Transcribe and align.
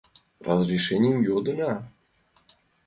Разрешенийым 0.47 1.19
йодына 1.27 1.73